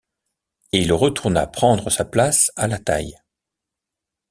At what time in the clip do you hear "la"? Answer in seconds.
2.67-2.79